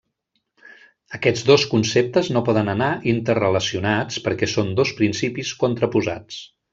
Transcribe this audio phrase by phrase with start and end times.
[1.17, 6.41] Aquests dos conceptes no poden anar interrelacionats perquè són dos principis contraposats.